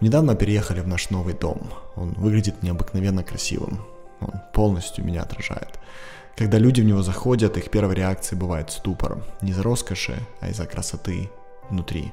[0.00, 1.70] Недавно переехали в наш новый дом.
[1.96, 3.84] Он выглядит необыкновенно красивым.
[4.20, 5.78] Он полностью меня отражает.
[6.36, 9.24] Когда люди в него заходят, их первой реакцией бывает ступор.
[9.42, 11.30] Не из-за роскоши, а из-за красоты
[11.68, 12.12] внутри.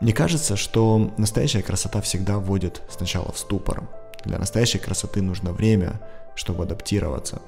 [0.00, 3.84] Мне кажется, что настоящая красота всегда вводит сначала в ступор.
[4.24, 6.00] Для настоящей красоты нужно время,
[6.34, 7.40] чтобы адаптироваться.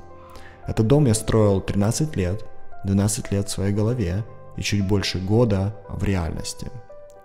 [0.69, 2.45] Этот дом я строил 13 лет,
[2.85, 4.23] 12 лет в своей голове
[4.57, 6.71] и чуть больше года в реальности.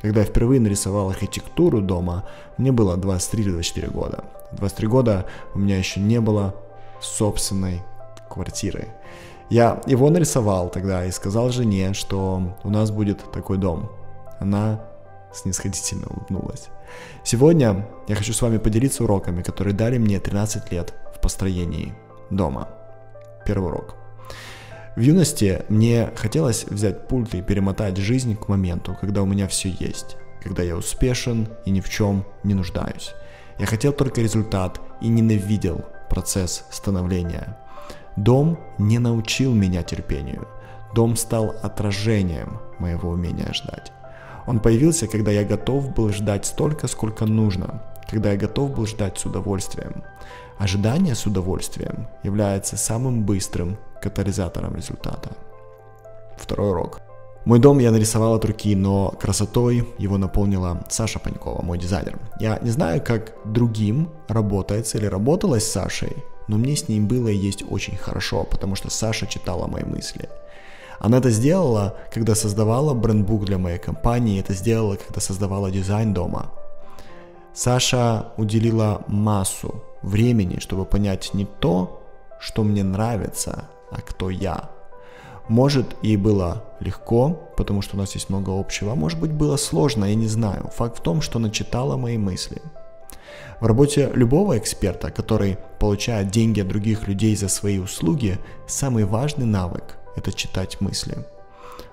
[0.04, 2.26] Когда я впервые нарисовал архитектуру дома,
[2.58, 4.26] мне было 23-24 года.
[4.52, 6.54] 23 года у меня еще не было
[7.00, 7.82] собственной
[8.30, 8.90] квартиры.
[9.50, 13.90] Я его нарисовал тогда и сказал жене, что у нас будет такой дом.
[14.42, 14.82] Она
[15.34, 16.68] снисходительно улыбнулась.
[17.24, 21.94] Сегодня я хочу с вами поделиться уроками, которые дали мне 13 лет в построении
[22.30, 22.68] дома.
[23.46, 24.03] Первый урок.
[24.96, 29.70] В юности мне хотелось взять пульт и перемотать жизнь к моменту, когда у меня все
[29.70, 33.14] есть, когда я успешен и ни в чем не нуждаюсь.
[33.58, 37.58] Я хотел только результат и ненавидел процесс становления.
[38.16, 40.48] Дом не научил меня терпению.
[40.94, 43.92] Дом стал отражением моего умения ждать.
[44.46, 47.82] Он появился, когда я готов был ждать столько, сколько нужно,
[48.14, 50.04] когда я готов был ждать с удовольствием.
[50.60, 55.32] Ожидание с удовольствием является самым быстрым катализатором результата.
[56.38, 57.02] Второй урок.
[57.46, 62.20] Мой дом я нарисовал от руки, но красотой его наполнила Саша Панькова, мой дизайнер.
[62.40, 66.16] Я не знаю, как другим работается или работалось с Сашей,
[66.48, 70.30] но мне с ней было и есть очень хорошо, потому что Саша читала мои мысли.
[71.00, 76.52] Она это сделала, когда создавала брендбук для моей компании, это сделала, когда создавала дизайн дома.
[77.54, 82.02] Саша уделила массу времени, чтобы понять не то,
[82.40, 84.72] что мне нравится, а кто я.
[85.48, 89.58] Может, ей было легко, потому что у нас есть много общего, а может быть было
[89.58, 90.72] сложно, я не знаю.
[90.76, 92.62] Факт в том, что она читала мои мысли.
[93.60, 99.46] В работе любого эксперта, который получает деньги от других людей за свои услуги, самый важный
[99.46, 101.18] навык– это читать мысли.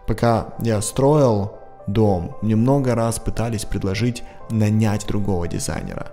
[0.06, 6.12] Пока я строил дом, мне много раз пытались предложить нанять другого дизайнера.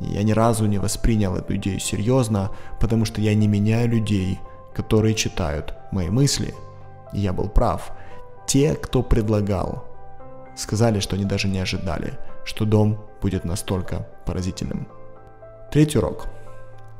[0.00, 2.50] Я ни разу не воспринял эту идею серьезно,
[2.80, 4.38] потому что я не меняю людей,
[4.74, 6.54] которые читают мои мысли.
[7.12, 7.92] Я был прав.
[8.46, 9.84] Те, кто предлагал,
[10.54, 14.86] сказали, что они даже не ожидали, что дом будет настолько поразительным.
[15.72, 16.26] Третий урок.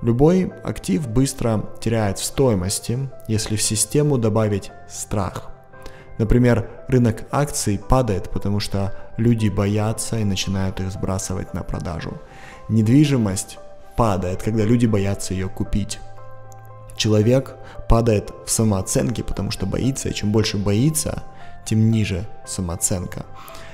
[0.03, 5.51] Любой актив быстро теряет в стоимости, если в систему добавить страх.
[6.19, 12.19] Например, рынок акций падает, потому что люди боятся и начинают их сбрасывать на продажу.
[12.69, 13.59] Недвижимость
[13.97, 15.99] падает, когда люди боятся ее купить.
[16.97, 17.57] Человек
[17.89, 21.23] падает в самооценке, потому что боится, и чем больше боится,
[21.65, 23.27] тем ниже самооценка.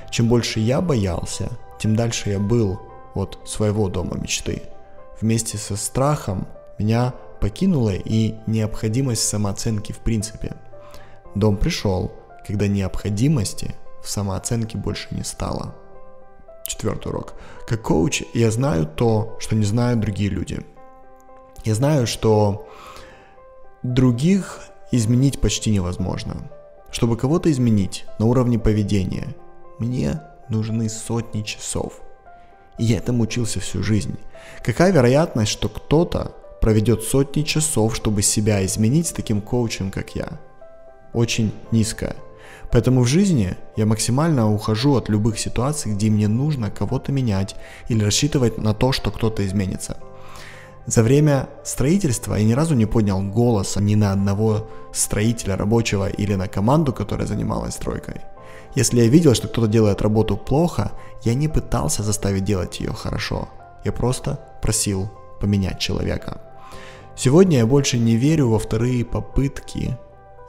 [0.09, 1.49] Чем больше я боялся,
[1.79, 2.79] тем дальше я был
[3.13, 4.63] от своего дома мечты.
[5.21, 10.53] Вместе со страхом меня покинула и необходимость самооценки в принципе.
[11.35, 12.11] Дом пришел,
[12.45, 15.75] когда необходимости в самооценке больше не стало.
[16.65, 17.33] Четвертый урок.
[17.67, 20.61] Как коуч я знаю то, что не знают другие люди.
[21.65, 22.67] Я знаю, что
[23.83, 24.61] других
[24.91, 26.49] изменить почти невозможно.
[26.91, 29.35] Чтобы кого-то изменить на уровне поведения,
[29.79, 32.01] мне нужны сотни часов.
[32.77, 34.17] И я этому учился всю жизнь.
[34.63, 40.39] Какая вероятность, что кто-то проведет сотни часов, чтобы себя изменить с таким коучем, как я?
[41.13, 42.15] Очень низкая.
[42.73, 47.55] Поэтому в жизни я максимально ухожу от любых ситуаций, где мне нужно кого-то менять
[47.87, 49.97] или рассчитывать на то, что кто-то изменится.
[50.87, 56.33] За время строительства я ни разу не поднял голоса ни на одного строителя рабочего или
[56.33, 58.21] на команду, которая занималась стройкой.
[58.73, 63.49] Если я видел, что кто-то делает работу плохо, я не пытался заставить делать ее хорошо.
[63.85, 66.41] Я просто просил поменять человека.
[67.15, 69.95] Сегодня я больше не верю во вторые попытки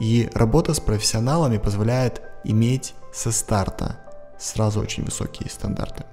[0.00, 3.98] и работа с профессионалами позволяет иметь со старта
[4.38, 6.04] сразу очень высокие стандарты.